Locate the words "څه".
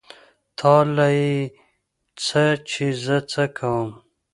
2.23-2.43, 3.31-3.43